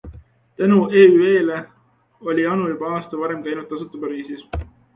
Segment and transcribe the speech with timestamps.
[0.55, 1.59] Tänu EÜE-le
[2.31, 4.47] oli Anu juba aasta varem käinud tasuta ka Pariisis.